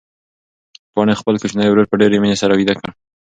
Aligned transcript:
پاڼې 0.93 1.13
خپل 1.21 1.35
کوچنی 1.41 1.67
ورور 1.69 1.85
په 1.89 1.95
ډېرې 2.01 2.17
مینې 2.21 2.37
سره 2.41 2.53
ویده 2.55 2.73
کړ. 2.79 2.87